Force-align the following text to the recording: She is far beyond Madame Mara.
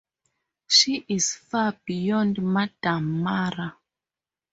She 0.67 1.05
is 1.09 1.35
far 1.35 1.77
beyond 1.85 2.41
Madame 2.41 3.21
Mara. 3.21 3.77